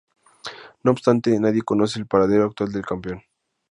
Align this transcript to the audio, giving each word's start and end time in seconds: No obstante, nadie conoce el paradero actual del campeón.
No 0.81 0.89
obstante, 0.89 1.39
nadie 1.39 1.61
conoce 1.61 1.99
el 1.99 2.07
paradero 2.07 2.45
actual 2.45 2.71
del 2.71 2.81
campeón. 2.83 3.21